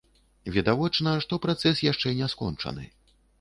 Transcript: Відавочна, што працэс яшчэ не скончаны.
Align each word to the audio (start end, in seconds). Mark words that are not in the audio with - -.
Відавочна, 0.55 1.13
што 1.25 1.39
працэс 1.45 1.83
яшчэ 1.91 2.15
не 2.23 2.31
скончаны. 2.35 2.89